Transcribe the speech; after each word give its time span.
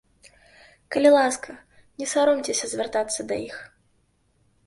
Калі 0.93 1.09
ласка, 1.17 1.49
не 2.01 2.07
саромцеся 2.13 2.65
звяртацца 2.71 3.21
да 3.33 3.37
іх. 3.47 3.57